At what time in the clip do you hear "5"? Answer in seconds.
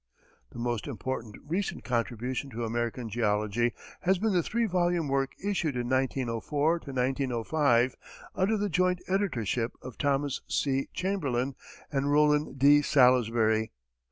7.45-7.95